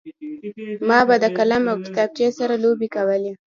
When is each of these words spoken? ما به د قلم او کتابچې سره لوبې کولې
ما 0.87 0.99
به 1.07 1.15
د 1.23 1.25
قلم 1.37 1.63
او 1.71 1.77
کتابچې 1.85 2.27
سره 2.39 2.53
لوبې 2.63 2.87
کولې 2.95 3.31